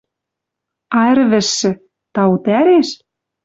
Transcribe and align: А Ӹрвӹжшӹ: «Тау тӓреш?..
А 0.99 0.99
Ӹрвӹжшӹ: 1.11 1.71
«Тау 2.13 2.33
тӓреш?.. 2.45 2.89